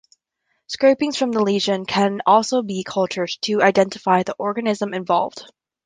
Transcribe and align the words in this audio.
Scrapings 0.65 1.15
from 1.15 1.31
the 1.31 1.43
lesion 1.43 1.85
can 1.85 2.21
also 2.25 2.63
be 2.63 2.83
cultured 2.83 3.29
to 3.41 3.61
identify 3.61 4.23
the 4.23 4.33
organism 4.39 4.95
involved. 4.95 5.53